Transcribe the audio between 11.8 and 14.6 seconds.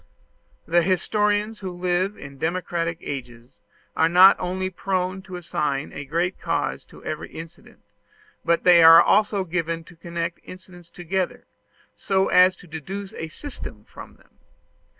so as to deduce a system from them.